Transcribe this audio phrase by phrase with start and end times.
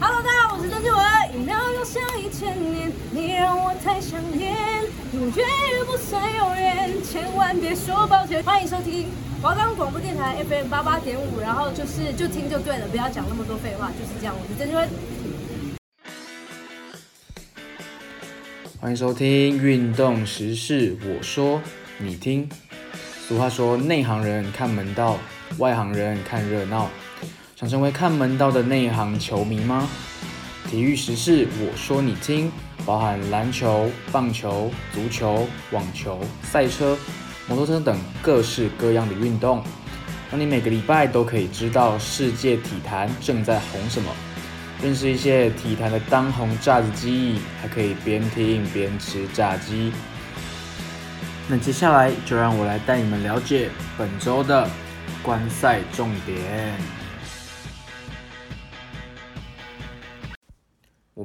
[0.00, 1.00] Hello，大家好，我是曾志文。
[1.34, 4.56] 一秒钟像一千年，你让我太想念，
[5.12, 8.42] 永远也不算永远，千万别说抱歉。
[8.42, 9.06] 欢迎收听
[9.40, 14.34] 华冈广播电台 FM 八八点五，然后就是就听就对了，不要讲那么多废话，就是这样。
[14.36, 14.88] 我是曾志文。
[18.80, 21.62] 欢迎收听运动时事，我说
[21.98, 22.48] 你听。
[23.28, 25.16] 俗话说，内行人看门道，
[25.58, 26.90] 外行人看热闹。
[27.60, 29.86] 想成为看门道的内行球迷吗？
[30.70, 32.50] 体育时事，我说你听，
[32.86, 36.96] 包含篮球、棒球、足球、网球、赛车、
[37.46, 39.62] 摩托车等各式各样的运动，
[40.30, 44.10] 让你每个礼拜都可以知道世界体坛正在红什么，
[44.82, 49.92] 认识一些体坛的当红炸子鸡，还可以边听边吃炸鸡。
[51.46, 54.66] 那接下来就让我来带你们了解本周的
[55.22, 56.99] 观赛重点。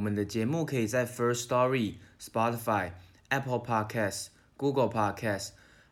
[0.05, 2.92] 我们的节目可以在 First Story、Spotify、
[3.30, 5.50] Apple Podcasts、Google Podcasts、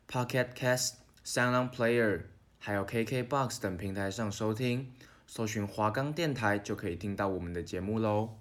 [0.08, 0.92] Pocket Casts、
[1.26, 2.20] SoundPlayer，
[2.60, 4.92] 还有 KKBox 等平台上收听。
[5.26, 8.36] 搜寻华冈电台就可以听到我们的节目喽。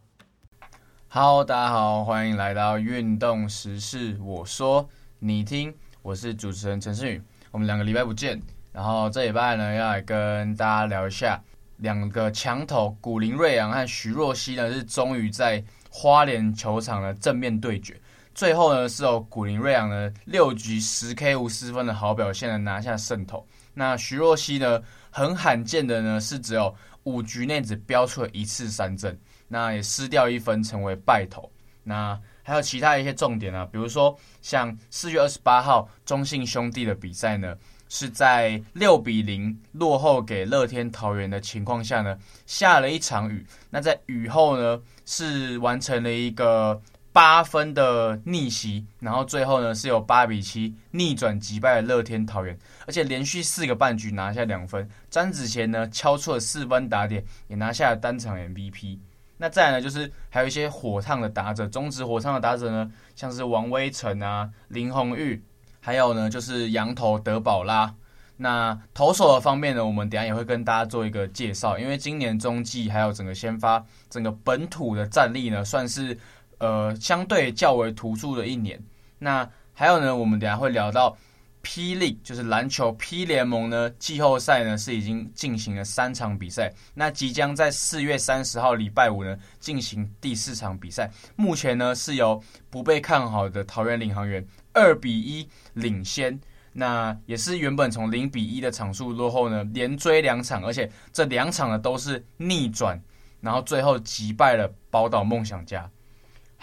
[1.07, 7.19] Hello，大家好，欢迎来到运动时事，我说你听，我是主持人陈世宇。
[7.49, 8.39] 我们两个礼拜不见，
[8.71, 11.43] 然后这礼拜呢要来跟大家聊一下。
[11.77, 17.99] 两个强投古林瑞阳和徐若曦呢，是终于在花莲球场的正面对决。
[18.33, 23.45] 最后呢，是由古林瑞阳呢六局十 K 无失分的好表现呢拿下胜投。
[23.73, 31.51] 那徐若曦呢，很罕见的呢是只有五局内只飙出了一次三振，那也失掉一分成为败投。
[31.83, 37.55] 那还有其他一些重点啊，比如说像四月二十八号中信兄弟的比赛呢。
[37.93, 43.45] 是在六比零落后给乐天桃园的情况下呢，下了一场雨。
[43.69, 52.57] 那在雨后呢，是完成了一个八分的逆袭，然后最后呢是有八比七逆转击败了乐天桃园，
[52.87, 54.89] 而且连续四个半局拿下两分。
[55.11, 58.97] 詹子贤呢敲出了四分打点，也拿下了单场 MVP。
[59.37, 65.43] 那再呢，就是还有一些火烫的打者，中职火烫的打者呢，像是王威晨啊、林红玉。
[65.85, 67.93] 还有呢，就是洋投德保拉。
[68.37, 71.77] 那投手的方面呢，我们等下也会跟大家做一个介绍。
[71.77, 76.17] 因为今年中季还有整个先发，整个本土的战力呢，算是
[76.59, 78.81] 呃相对较为突出的一年。
[79.19, 81.17] 那还有呢，我们等下会聊到
[81.63, 91.09] 霹雳就是篮球 P 联盟呢，季后赛呢是已经进行了三场比赛，那即将在四月三十号礼拜五呢进行第四场比赛。
[91.35, 94.45] 目前呢是由不被看好的桃园领航员。
[94.73, 96.39] 二比一领先，
[96.71, 103.01] 那也是原本从零比一的场数落后呢，连追两场，而且这两场呢都是逆转，
[103.39, 105.89] 然后最后击败了宝岛梦想家。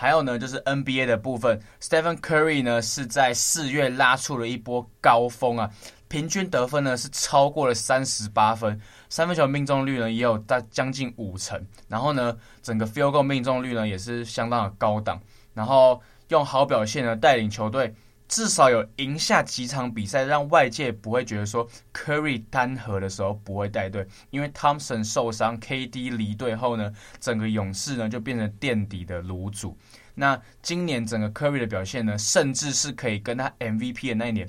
[0.00, 5.70] 还有呢，就是 NBA 的部分，Stephen Curry 呢是在四月拉出了一波高峰啊，
[6.08, 15.20] 平均得分呢是超过了三十八分，三分球命中率呢也有大将近五成，然后呢整个 Field Goal 命中率呢也是相当的高档，
[15.52, 16.00] 然后。
[16.30, 17.92] 用好表现呢，带领球队
[18.30, 29.76] 至少有赢下几场比赛，让外界不会觉得说 Curry 单核的时候不会带队，因为 Thompson 受伤，KD 离队后呢，整个勇士呢就变成垫底的炉主。
[30.14, 34.48] 那今年整个 Curry 的表现呢，甚至是可以跟他 MVP 的那一年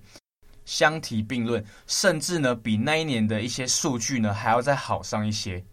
[0.63, 5.63] 相提并论，甚至呢比那一年的一些数据呢还要再好上一些。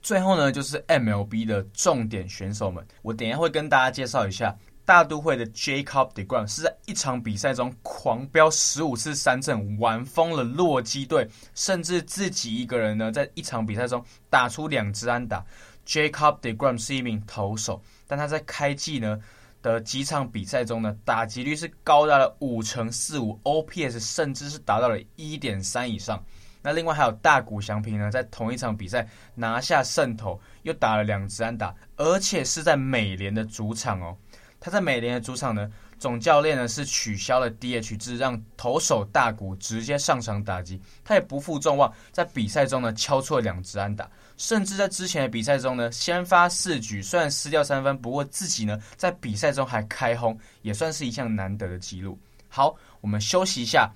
[0.00, 4.56] 最后呢，就是 MLB 的重点选手们，我等一下会跟大家介绍一下。
[4.84, 15.44] 大都会的 Jacob deGrom 是在一场比赛中狂飙十五次三振，玩疯了洛基队，甚至自己一个人呢，在一场比赛中打出两支安打。
[15.86, 19.20] Jacob deGrom 是一名投手，但他在开季呢
[19.62, 26.22] 的几场比赛中呢，打击率是高达了五成四五，OPS 甚至是达到了一点三以上。
[26.60, 34.16] 那另外还有大谷翔平呢，在同一场比赛拿下胜投，又打了两支安打，而且是在美联的主场哦。
[34.64, 35.68] 他在美联的主场呢，
[35.98, 40.80] 总教练呢是取消了 DH 制，让投手大谷直接上场打击。
[41.04, 52.16] 他也不负众望，在比赛中呢敲出了两支安打，甚至在之前的比赛中呢，先发四局虽然失掉三分，不过自己呢在比赛中还开轰，也算是一项难得的记录。
[52.48, 53.90] 好，我们休息一下，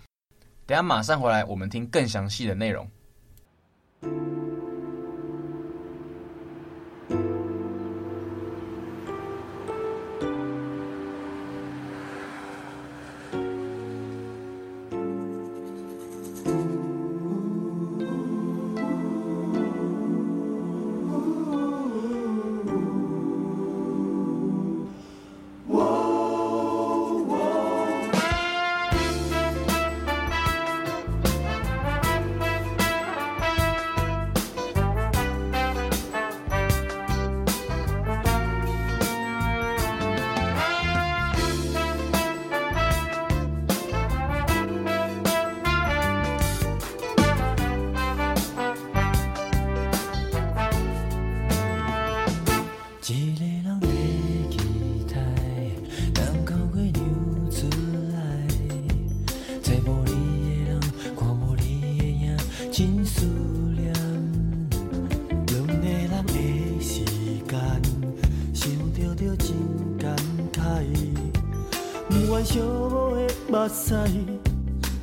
[0.66, 2.90] 等下马上回来，我们听更详细的内容。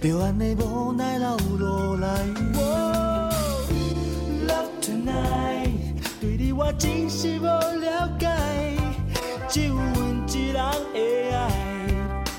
[0.01, 2.07] 就安尼无奈流落来。
[4.47, 5.71] Love tonight，
[6.19, 8.27] 对你我真是无了解，
[9.47, 10.61] 只有阮一人
[10.93, 11.39] 会爱，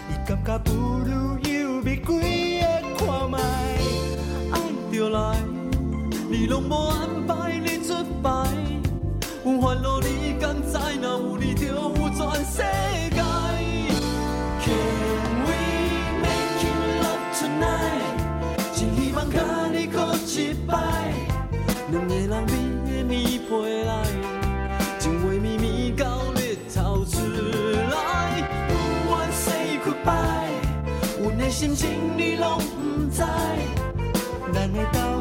[0.09, 2.67] 你感觉不如犹未几个
[2.99, 3.37] 看觅，
[4.53, 4.55] 爱
[4.93, 5.37] 就来，
[6.31, 7.44] 你拢无安排
[31.55, 33.23] 心情你拢不知，
[34.53, 35.14] 咱的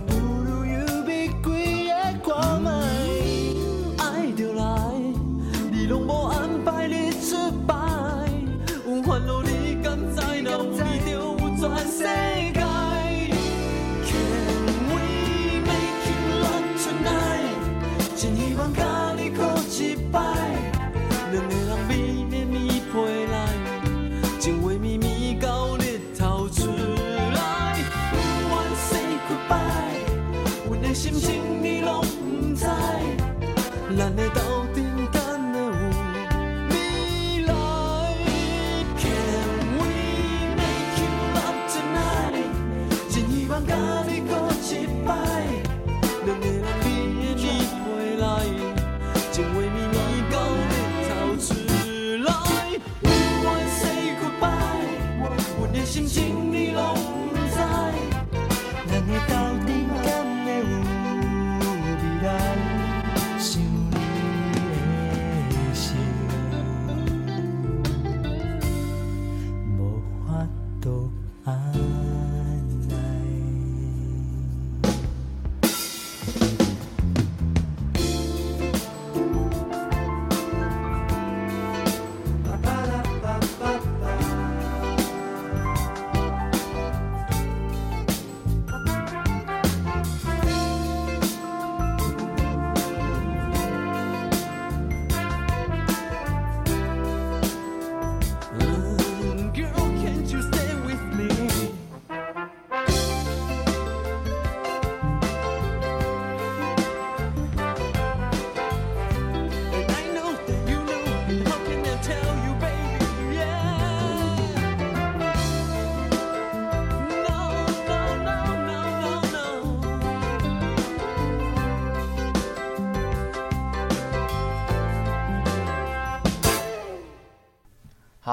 [0.00, 0.43] 不。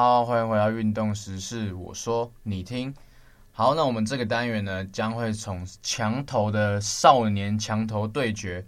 [0.03, 2.91] 好，欢迎回到运动时事，我说你听。
[3.51, 8.65] 好，那我们这个单元呢，将会从墙头的少年墙头对决，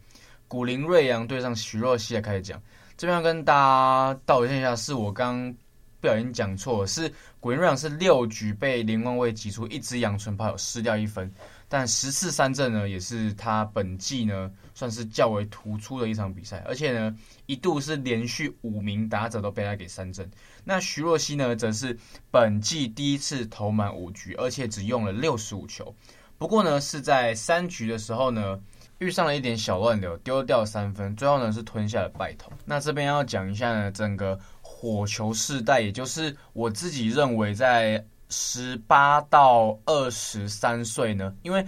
[0.47, 2.61] 古林瑞阳对上徐若曦来开始讲。
[2.95, 5.51] 这边要跟大家道歉一下，是我刚
[5.99, 11.33] 不小心讲错，是古林瑞阳是六局被林汶纬击出一支阳春炮，有失掉一分。
[11.67, 17.15] 但十次三振呢，也是他本季呢算是较为突出的一场比赛，而且呢
[17.45, 20.29] 一度是连续五名打者都被他给三振。
[20.63, 21.97] 那徐若曦呢，则是
[22.31, 25.93] 本季第一次投满五局，而且只用了六十五球。
[26.37, 28.59] 不过呢是在三局的时候呢
[28.97, 32.51] 遇上了一点小乱流，丢掉三分，最后呢是吞下了败投。
[32.65, 41.63] 那这边要讲一下呢整个火球世代，也就是我自己认为在十八到二十三岁呢，因为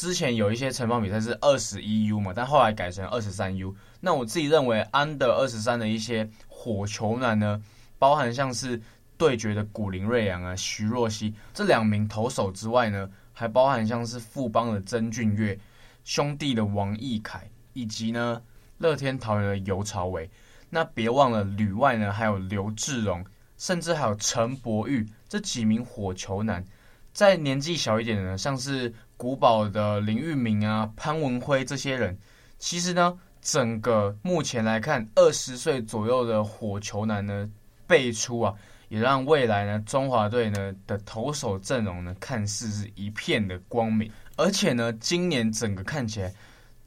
[0.00, 3.76] 之前有一些城邦比赛是二十一 U 嘛，但后来改成二十三 U。
[4.00, 7.62] 那我自己认为 Under 二十三的一些火球男呢，
[7.98, 8.80] 包含像是
[9.18, 15.58] 对决的古林瑞阳啊、徐若曦这两名投手之外呢，还包含像是富邦的曾俊岳、
[16.02, 18.40] 兄弟的王奕凯，以及呢
[18.78, 20.30] 乐天桃园的游朝伟。
[20.70, 23.22] 那别忘了旅外呢，还有刘志荣，
[23.58, 26.64] 甚至还有陈柏宇这几名火球男。
[27.12, 32.16] 在年纪小一点的，像是古堡的林玉明啊、潘文辉这些人，
[32.58, 37.48] 其实呢，整个目前来看，二十岁左右的火球男呢
[37.86, 38.54] 辈出啊，
[38.88, 44.10] 也让未来呢中华队呢的投手阵容呢看似是一片的光明。
[44.36, 46.32] 而且呢，今年整个看起来。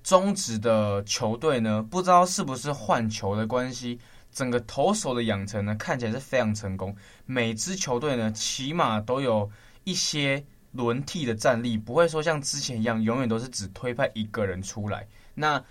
[0.03, 3.97] 中职的球队呢，不知道是不是换球的关系，
[4.33, 6.93] 整个投手的养成呢，看起来是非常成功。
[7.25, 9.49] 每支球队呢，起码都有
[9.83, 15.07] 一些轮替的战力，不会说像之前一样，永远都是只推派一个人出来。
[15.33, 15.63] 那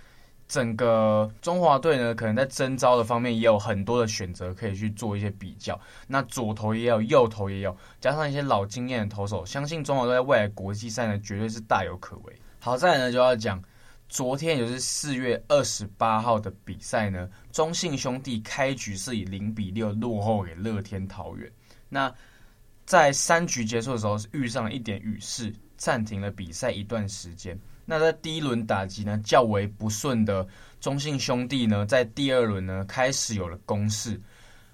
[0.47, 5.79] 整个中华队呢，可能在征召的方面也有很多的选择可以去做一些比较。
[6.07, 12.33] 那左投也有，右投也有，加上一些老经验的投手，相信中华队在未来国际赛呢，绝对是大有可为。
[12.59, 13.61] 好，再来呢就要讲。
[14.09, 21.51] 昨天也就是四月二十八号的比赛呢，中信兄弟开局是以零比六落后给乐天桃园。
[21.89, 22.13] 那
[22.85, 27.57] 在三局结束的时候，是遇上了一点雨势，暂停了比赛一段时间。
[27.85, 30.45] 那在第一轮打击呢较为不顺的
[30.79, 34.19] 中信兄弟呢，在第二轮呢开始有了攻势。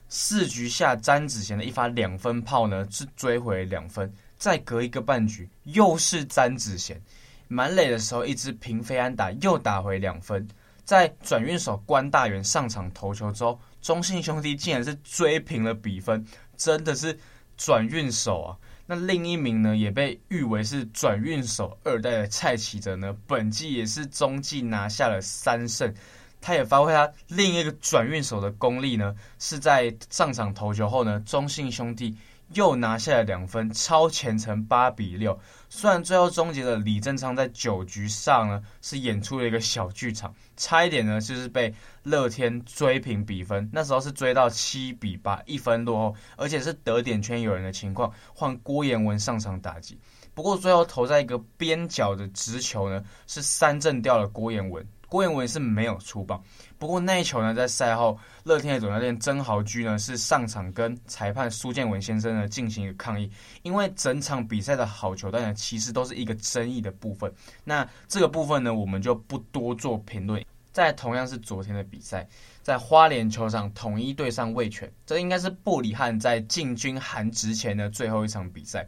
[0.10, 7.00] 四局下詹子贤的一发两分炮呢是追回两分，再隔一个半局又是詹子贤。
[7.48, 10.48] 满垒的时候，一支平飞安打又打回两分。
[10.84, 16.25] 在转运手关大元上场投球之后，中信兄弟竟然是追平了比分，
[16.58, 17.16] 真的是
[17.60, 18.58] 转运手啊！
[18.86, 25.94] 那另一名呢，也被誉为是转运手二代的蔡奇哲呢，本季也是中继拿下了三胜。
[26.42, 32.16] 他也发挥他另一个转运手的功力呢，是在上场投球后呢，中信兄弟。
[32.53, 35.39] 又拿下了两分，超前成八比六。
[35.70, 43.70] 虽然最后终结的李正昌在九局上呢是演出了一个小剧场，差一点呢就是被乐天追平比分。
[43.72, 50.00] 那时候是追到七比八，一分落后，而且是得点圈有人的情况，换郭彦文上场打击。
[50.34, 54.86] 不过最后投在一个边角的直球呢，是三振掉了郭彦文。
[55.08, 56.39] 郭彦文是没有出棒，
[56.79, 63.29] 不过那一球呢，在赛后乐天的总教练曾豪居呢是上场跟裁判苏建文先生呢进行一个抗议，
[63.63, 67.31] 因为整场比赛的好球带呢其实都是一个争议的部分，
[67.65, 70.43] 那这个部分呢我们就不多做评论。
[70.71, 72.25] 在同样是昨天的比赛，
[72.62, 78.88] 在花莲球场统一对上味全，这应该是布里汉在进军韩职前的最后一场比赛，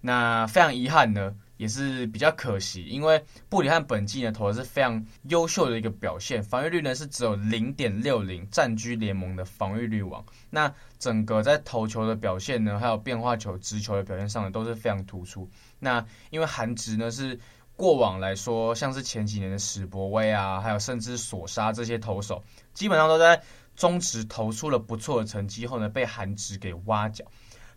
[0.00, 1.34] 那非常遗憾呢。
[1.56, 10.24] 也是比较可惜，因为布里汉本季呢投的是非常优秀的一个表现，防御率呢是只有零点六零，占据联盟的防御率王。
[10.50, 15.48] 那整个在投球的表现呢，还有变化球、直球的表现上呢，都是非常突出。
[15.78, 17.38] 那因为韩职呢是
[17.74, 22.42] 过往来说，像是前几年的史博威啊，还有甚至索沙这些投手，
[22.74, 23.42] 基本上都在
[23.76, 27.24] 中职投出了不错的成绩后呢，被韩职给挖角。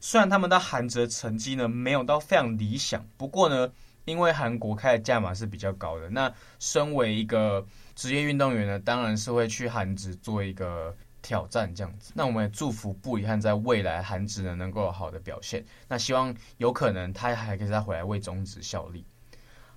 [0.02, 3.72] 虽然他们的韩职成绩呢没有到非常理想，不过呢，
[4.06, 7.66] 因为韩国开的价码是比较高的，那身为一个
[7.96, 12.14] 职业运动员呢，当然是会去韩职做一个挑战这样子。
[12.16, 15.66] 那我们也祝福布里汉在未来韩职呢能够有好的表现。
[15.88, 19.06] 那希望有可能他还可以再回来为中职效力。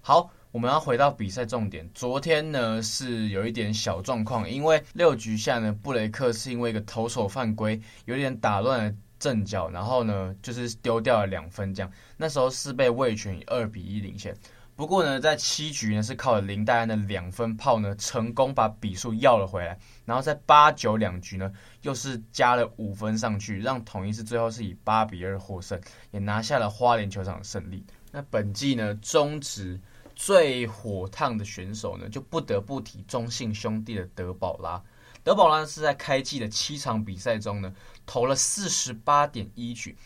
[0.00, 1.88] 好，我们要回到比赛重点。
[1.94, 8.94] 昨天呢是有一点小状况，因为六局下呢布雷克是因为一个投手犯规，有点打乱了。
[9.22, 11.88] 阵脚，然后呢，就是丢掉了两分，这样。
[12.16, 14.36] 那时候是被魏全以二比一领先。
[14.74, 19.78] 不过呢，在七局呢，是靠林黛安的两分炮呢，成功把比数要了回来。
[20.04, 21.52] 然后在八九两局呢，
[21.82, 27.84] 又是加了五分上去，让统一是最后是以八比二获胜，也拿下了花莲球场的胜利。
[28.10, 29.78] 那本季呢，中职
[30.16, 34.82] 最火烫的选手呢，就不得不提中信兄弟的德保拉。
[35.24, 37.72] 德保拉是在开季的七场比赛中呢，
[38.04, 39.96] 投了四十八点一局，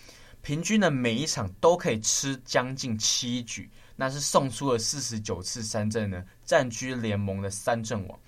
[0.42, 8.18] 平均呢每一场都可以吃将近七局，那是送出了四十九次三振呢，占据联盟的三振王。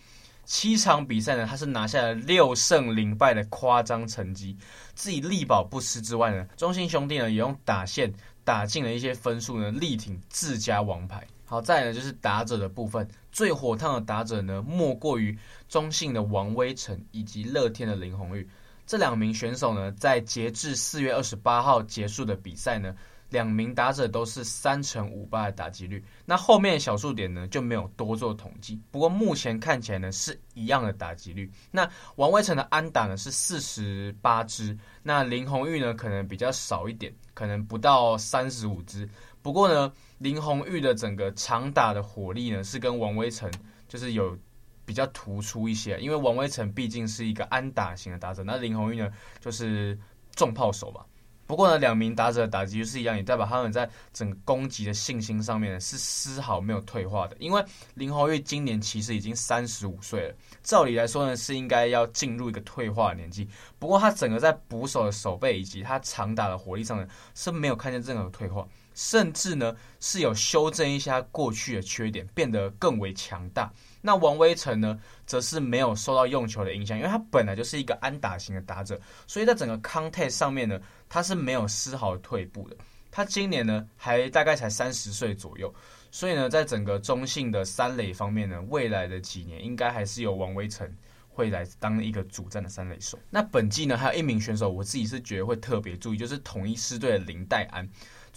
[0.47, 4.57] 七场比赛呢，他是拿下了六胜零败的夸张成绩，
[4.95, 8.11] 自己力保不失之外呢，中信兄弟呢也用打线
[8.45, 11.27] 打进了一些分数呢，力挺自家王牌。
[11.49, 15.35] 好，再来呢就是打者的部分，最火烫的打者呢，莫过于
[15.67, 18.47] 中信的王威晨以及乐天的林泓玉。
[18.87, 22.95] 这两名选手呢，在截至四月二十八号结束的比赛呢，
[23.31, 26.05] 两名打者都是三成五八的打击率。
[26.27, 28.79] 那后面小数点呢就没有多做统计。
[28.91, 31.51] 不过目前看起来呢是一样的打击率。
[31.71, 39.09] 那王威晨的安打呢是四十八支，那林泓玉呢可能比较少一点，可能不到三十五支。
[39.49, 43.51] 不过呢，林泓育的整个长打的火力呢是跟王威晨
[43.89, 44.37] 就是有
[44.85, 45.99] 比较突出一些。
[46.01, 49.99] 因为王威晨毕竟是一个安打型的打者，那林泓育呢就是
[50.37, 51.01] 重炮手嘛。
[51.47, 57.35] 不过呢，两名打者的打击就是一样，也代表他们在整个攻击的信心上面是丝毫没有退化的。
[57.41, 57.65] 因为
[57.95, 63.49] 林泓育今年其实已经三十五岁了，照理来说呢是应该要进入一个退化的年纪。
[63.79, 73.73] 不过他整个在捕手的手背以及他长打的火力上呢是没有看见任何退化，甚至呢是有修正一下过去的缺点，变得更为强大。
[74.01, 82.77] 那王威晨呢，则是没有受到用球的影响，因为他本来就是一个安打型的打者，所以在整个 contact 上面呢，他是没有丝毫退步的。
[83.09, 85.73] 他今年呢，还大概才三十岁左右，
[86.11, 90.93] 所以呢，在整个中信的三垒方面呢，未来的几年应该还是由王威晨
[91.29, 93.17] 会来当一个主战的三垒手。
[93.31, 97.89] 那本季呢，还有一名选手，我自己是觉得会特别注意，就是统一师队的林黛安。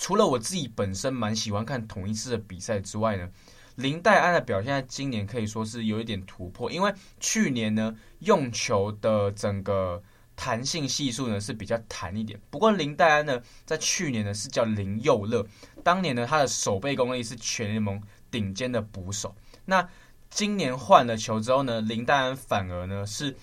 [0.01, 3.29] 除了我自己本身蛮喜欢看同一次的比赛之外呢。
[3.75, 10.01] 林黛安的表现在今年可以说是有一点突破，因为去年呢用球的整个
[10.35, 12.39] 弹性系数呢是比较弹一点。
[12.49, 15.45] 不过林黛安呢在去年呢是叫林佑乐，
[15.83, 19.35] 当年呢他的守备功力是全联盟顶尖的捕手。
[19.65, 19.87] 那
[20.31, 23.35] 今年换了球之后呢，林黛安反而呢是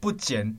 [0.00, 0.58] 不减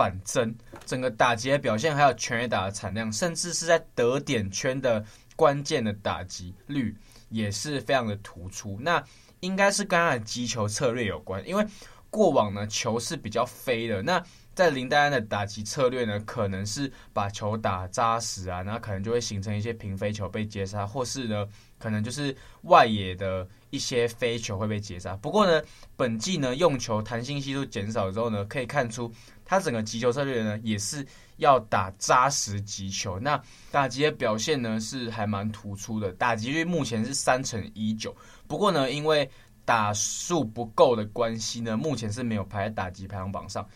[0.00, 0.54] 反增，
[0.86, 5.04] 整个打击的表现还有全垒打的产量，甚至是在得点圈的
[5.36, 6.96] 关键的打击率。
[7.28, 9.00] 也是非常的突出，那
[9.38, 11.64] 应该是跟他的击球策略有关，因为
[12.08, 14.20] 过往呢球是比较飞的，那
[14.60, 21.46] 在林丹安的打击策略呢，可能是把球打扎实啊，那可能就会形成一些平飞球被截杀，或是呢
[21.78, 25.16] 可能就是外野的一些飞球会被截杀。
[25.16, 25.62] 不过呢，
[25.96, 29.10] 本季呢用球弹性系数减少之后呢，可以看出
[29.44, 31.06] 他整个击球策略呢也是。
[31.40, 38.14] 要打扎实击球，那打击的表现呢是还蛮突出的，打击率目前是三成一九。
[38.46, 39.26] 不过呢，因为
[39.64, 43.66] 打数不够的关系呢，目前是没有排在打击排行榜上。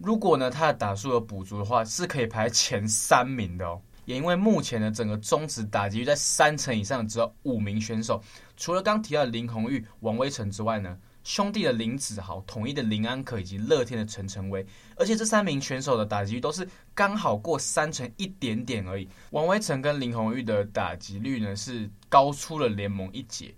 [0.00, 3.80] 如果呢他的打数有补足的话，是可以排前三名的哦。
[4.06, 8.20] 也因为目前的整个中职打击率在三成以上，只有五名选手，
[8.56, 10.98] 除了刚提到的林泓育、王威晨之外呢。
[11.22, 14.64] 兄弟的林子豪、统一的林安可以及乐天的陈晨威，
[14.96, 19.06] 而且这三名选手的打击率都是刚好过三成一点点而已。
[19.28, 23.54] 王威晨跟林泓育的打击率呢是高出了联盟一截。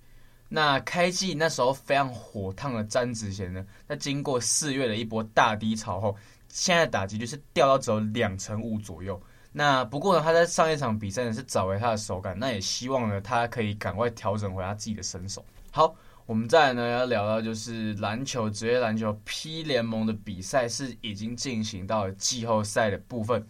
[0.49, 6.17] 那开季那时候非常火烫的詹子贤呢，在经过四月的一波大低潮后，
[6.53, 9.21] 现在打击率是掉到只有两成五左右。
[9.51, 15.45] 那不过呢，他在上一场比赛呢是找回他的手感，那也希望呢他可以赶快调整回他自己的身手。
[15.73, 15.97] 好。
[16.25, 23.45] 我们再来呢要聊到就是篮球，职业篮球 P 联盟的比赛是已经进行到了季后赛的部分，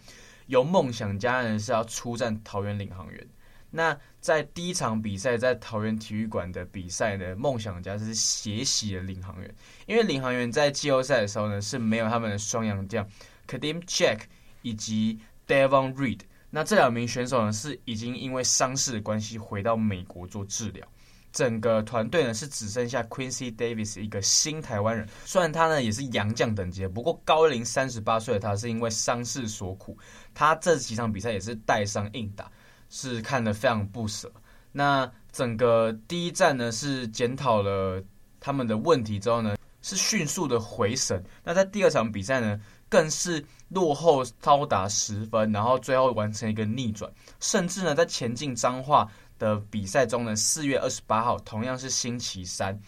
[0.47, 3.27] 由梦想家人是要出战桃园领航员。
[3.75, 9.55] 那在第一场比赛在桃园体育馆的比赛呢，梦想家是血洗了领航员，
[9.87, 13.03] 因为领航员在季后赛的时候呢是没有他们的双洋将
[13.47, 14.19] Kadeem Jack
[14.61, 16.19] 以及 Davon Reed，
[16.51, 20.87] 那这两名选手呢是已经因为伤势的关系回到美国做治疗。
[21.31, 29.97] 整个团队呢是只剩下 Quincy Davis 一个新台湾人，虽然他呢也是洋将等级，不过高龄三十八岁的他是因为伤势所苦，
[30.35, 32.51] 他这几场比赛也是带伤硬打，
[32.93, 34.31] 是看得非常不舍。
[34.71, 37.99] 那整个第一站呢是检讨了
[38.39, 41.23] 他们的问题之后呢，是迅速的回神。
[41.43, 49.09] 那在第二场比赛呢，更是落后高达十分，然后最后完成一个逆转，甚至呢在前进彰化。
[49.39, 52.79] 的比赛中呢，四月二十八号同样是星期三，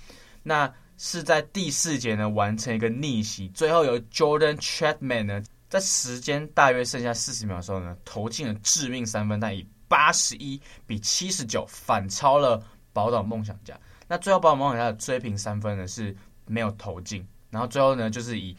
[0.43, 13.79] 那是在第四节呢完成一个逆袭，最后由 Jordan Chapman 呢在时间大约剩下四十秒的时候呢投进了致命三分，但以八十一比七十九反超了宝岛梦想家。
[14.07, 18.55] 那最后宝岛梦想家的追平三分呢是没有投进，然后最后呢就是以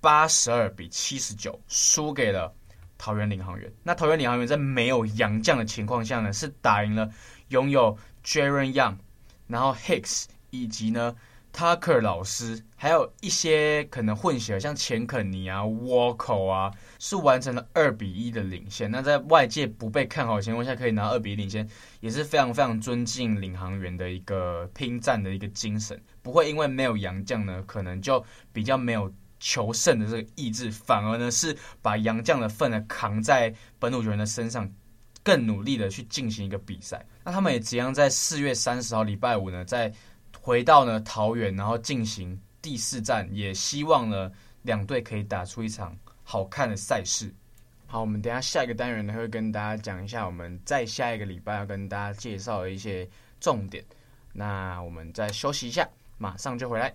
[0.00, 2.52] 八十二比七十九输给了。
[2.96, 7.10] 桃园领航员，那桃园领航员在没有洋将的情况下呢，是打赢了
[7.48, 8.96] 拥有 Jaren Young，
[9.48, 11.14] 然后 Hicks 以及呢
[11.54, 18.90] Tucker 老师，还有一些可能混血，像钱肯尼啊、Walker 啊，是完成了二比一的领先。
[18.90, 21.66] 那在外界不被看好的情况下，可以拿二比一领先，
[22.00, 29.12] 也是非常非常尊敬领航员的一个拼战的一个精神，不会因为没有洋将呢，可能就比较没有。
[29.40, 34.66] 求胜的这个意志，反而呢是把洋将的份呢扛在本土球员的身上，
[35.22, 37.04] 更努力的去进行一个比赛。
[37.22, 39.92] 那他们也即将在四月三十号礼拜五呢，在
[40.44, 44.30] 回到呢桃园，然后进行第四战，也希望呢
[44.60, 47.34] 两队可以打出一场好看的赛事。
[47.86, 53.08] 好，我们等下下一个单元呢会跟大家讲一下我们在下一个礼拜要跟大家介绍的一些
[53.40, 53.82] 重点。
[54.34, 56.94] 那我们再休息一下，马上就回来。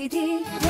[0.00, 0.67] 啊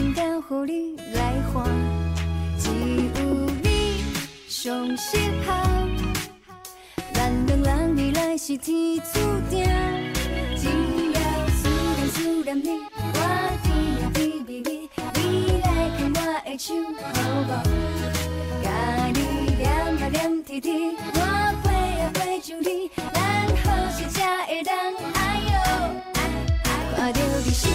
[0.00, 1.20] 的一生交予你来
[1.52, 1.64] 换，
[2.58, 3.20] 只有
[3.62, 4.02] 你
[4.48, 5.52] 上适合。
[7.12, 9.68] 咱两人未来是天注定，
[10.56, 10.68] 只
[11.12, 12.68] 要思念思念你，
[13.14, 13.18] 我
[13.62, 13.68] 甜
[14.00, 15.66] 呀甜蜜蜜，你来
[15.98, 17.52] 牵我的手好无？
[18.62, 18.66] 甲
[19.14, 19.18] 你
[19.56, 20.70] 黏啊黏贴贴，
[21.14, 21.18] 我
[21.62, 21.66] 飞
[22.00, 23.16] 啊飞上你，咱
[23.62, 24.74] 好时才会当
[25.14, 25.52] 哎哟，
[26.96, 27.70] 看着你心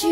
[0.00, 0.08] 看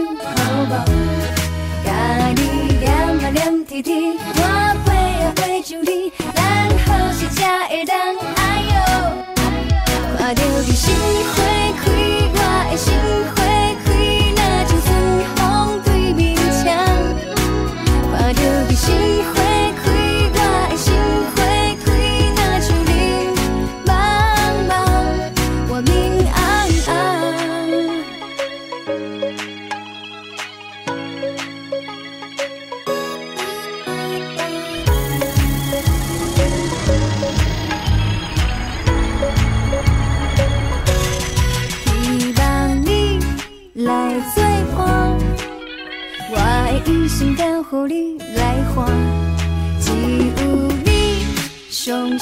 [10.35, 10.93] 着你心
[11.33, 11.35] 花
[11.81, 11.83] 开，
[12.35, 12.37] 我
[12.71, 12.93] 的心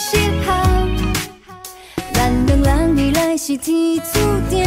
[0.08, 0.16] 时
[0.46, 0.54] 候，
[2.12, 4.62] 咱两人未来是天注定。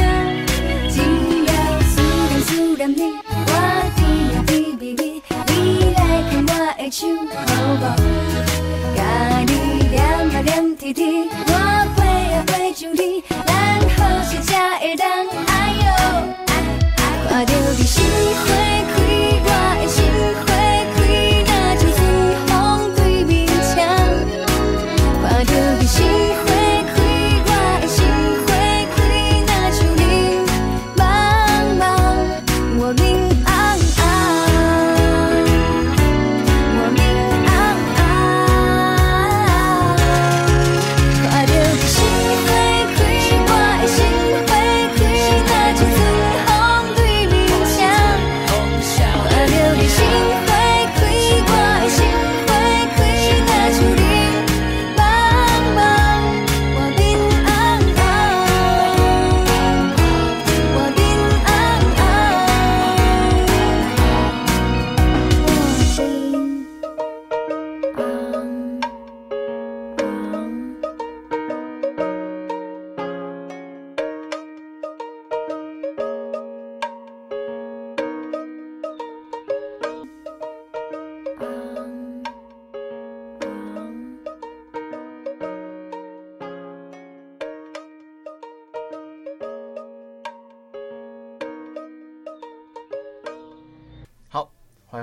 [0.90, 1.00] 只
[1.46, 3.02] 要思念思念你，
[3.48, 3.52] 我
[3.96, 4.04] 甜
[4.48, 5.98] 蜜蜜，你来
[6.30, 7.08] 牵我的手，
[7.48, 7.50] 好
[7.80, 7.84] 不？
[8.98, 9.00] 甲
[9.48, 11.54] 你点啊点滴滴，我
[11.96, 11.98] 飞
[12.34, 13.48] 呀飞上天，咱
[13.96, 15.08] 何时才会当？
[15.48, 15.50] 哎
[15.80, 15.88] 呦，
[17.30, 18.04] 看着你心
[18.44, 18.99] 花。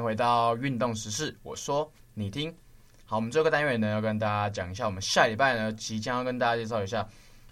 [0.07, 2.55] 回到运动时事，我说你听。
[3.07, 7.05] 好，我们这个单元呢，要跟大家讲一下，我们下礼拜呢，即将要跟大家介绍一下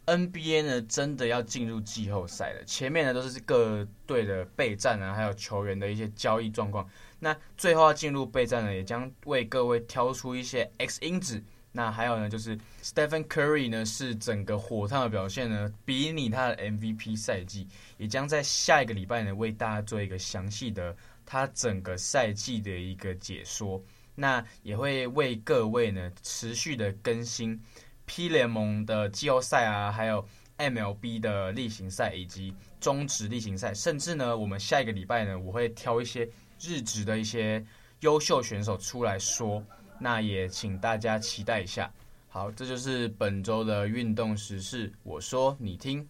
[0.07, 2.63] NBA 呢，真的要进入季后赛了。
[2.65, 6.89] 前面呢都是各队的备战啊，还有球员的一些交易状况。
[7.19, 11.43] 那最后要进入备战呢，也将为各位挑出一些 X 因子。
[11.77, 17.67] 那还有呢，就是 Stephen Curry 呢，是整个火烫的表现呢，比拟他的 MVP 赛季，
[17.99, 20.95] 也将在下一个礼拜呢，为大家做一个详细的
[21.27, 23.83] 他整个赛季的一个解说。
[24.15, 27.61] 那也会为各位呢持续的更新
[28.07, 30.27] P 联盟的季后赛啊，还有
[30.59, 36.29] MLB 的例行赛以及中职例行赛，甚至呢，我们下一个礼拜呢，我会挑一些。
[36.61, 37.63] 日职的一些
[38.01, 39.63] 优秀选手出来说，
[39.99, 41.93] 那也请大家期待一下。
[42.29, 46.09] 好，这就是本周的运动时事，我说你听，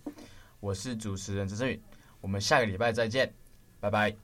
[0.61, 1.81] 我是主持人陈振宇，
[2.20, 3.33] 我们下个礼拜再见，
[3.81, 4.24] 拜拜。